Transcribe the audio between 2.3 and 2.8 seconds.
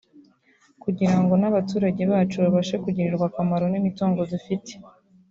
babashe